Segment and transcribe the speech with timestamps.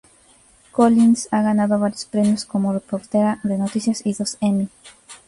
[0.71, 4.67] Collins ha ganado varios premios como reportera de noticias, y dos Emmy.